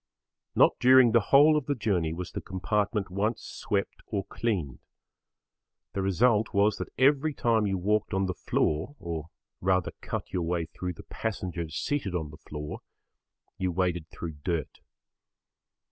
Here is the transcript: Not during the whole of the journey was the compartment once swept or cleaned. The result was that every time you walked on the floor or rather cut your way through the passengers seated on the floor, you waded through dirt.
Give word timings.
Not 0.55 0.71
during 0.79 1.11
the 1.11 1.19
whole 1.29 1.55
of 1.55 1.67
the 1.67 1.75
journey 1.75 2.11
was 2.11 2.31
the 2.31 2.41
compartment 2.41 3.11
once 3.11 3.43
swept 3.43 4.01
or 4.07 4.25
cleaned. 4.25 4.79
The 5.93 6.01
result 6.01 6.55
was 6.55 6.77
that 6.77 6.91
every 6.97 7.35
time 7.35 7.67
you 7.67 7.77
walked 7.77 8.11
on 8.11 8.25
the 8.25 8.33
floor 8.33 8.95
or 8.97 9.29
rather 9.59 9.91
cut 10.01 10.33
your 10.33 10.41
way 10.41 10.65
through 10.65 10.93
the 10.93 11.03
passengers 11.03 11.75
seated 11.75 12.15
on 12.15 12.31
the 12.31 12.37
floor, 12.49 12.79
you 13.59 13.71
waded 13.71 14.09
through 14.09 14.37
dirt. 14.43 14.79